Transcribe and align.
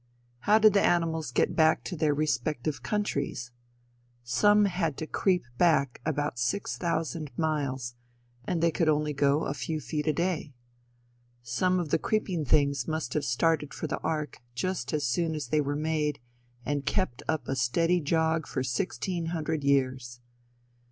How 0.39 0.57
did 0.57 0.73
the 0.73 0.81
animals 0.81 1.29
get 1.29 1.55
back 1.55 1.83
to 1.83 1.95
their 1.95 2.11
respective 2.15 2.81
countries? 2.81 3.51
Some 4.23 4.65
had 4.65 4.97
to 4.97 5.05
creep 5.05 5.45
back 5.59 6.01
about 6.07 6.39
six 6.39 6.75
thousand 6.75 7.29
miles, 7.37 7.93
and 8.43 8.63
they 8.63 8.71
could 8.71 8.89
only 8.89 9.13
go 9.13 9.43
a 9.45 9.53
few 9.53 9.79
feet 9.79 10.07
a 10.07 10.13
day. 10.13 10.55
Some 11.43 11.77
of 11.79 11.89
the 11.89 11.99
creeping 11.99 12.45
things 12.45 12.87
must 12.87 13.13
have 13.13 13.23
started 13.25 13.75
for 13.75 13.85
the 13.85 13.99
ark 13.99 14.39
just 14.55 14.91
as 14.91 15.05
soon 15.05 15.35
as 15.35 15.49
they 15.49 15.61
were 15.61 15.75
made, 15.75 16.19
and 16.65 16.83
kept 16.83 17.21
up 17.27 17.47
a 17.47 17.55
steady 17.55 17.99
jog 18.01 18.47
for 18.47 18.63
sixteen 18.63 19.27
hundred 19.27 19.63
years. 19.63 20.19